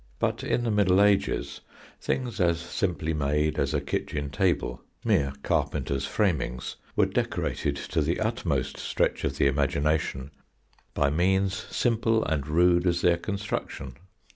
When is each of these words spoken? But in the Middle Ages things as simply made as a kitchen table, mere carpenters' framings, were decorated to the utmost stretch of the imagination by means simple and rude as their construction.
But 0.17 0.43
in 0.43 0.63
the 0.63 0.71
Middle 0.71 0.99
Ages 0.99 1.61
things 1.99 2.39
as 2.39 2.59
simply 2.59 3.13
made 3.13 3.59
as 3.59 3.71
a 3.75 3.79
kitchen 3.79 4.31
table, 4.31 4.81
mere 5.05 5.31
carpenters' 5.43 6.07
framings, 6.07 6.75
were 6.95 7.05
decorated 7.05 7.75
to 7.75 8.01
the 8.01 8.19
utmost 8.19 8.77
stretch 8.77 9.23
of 9.23 9.37
the 9.37 9.45
imagination 9.45 10.31
by 10.95 11.11
means 11.11 11.53
simple 11.53 12.25
and 12.25 12.47
rude 12.47 12.87
as 12.87 13.01
their 13.01 13.17
construction. 13.17 13.93